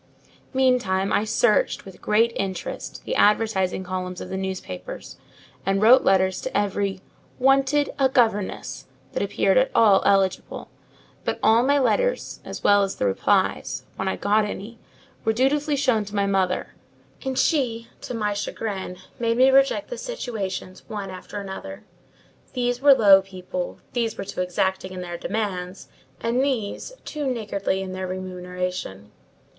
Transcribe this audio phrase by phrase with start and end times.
[0.51, 5.17] Meantime, I searched, with great interest, the advertising columns of the newspapers,
[5.63, 7.01] and wrote answers to every
[7.37, 10.69] "Wanted a Governess" that appeared at all eligible;
[11.23, 14.79] but all my letters, as well as the replies, when I got any,
[15.23, 16.73] were dutifully shown to my mother;
[17.23, 21.83] and she, to my chagrin, made me reject the situations one after another:
[22.53, 25.89] these were low people, these were too exacting in their demands,
[26.21, 29.11] and these too niggardly in their remuneration.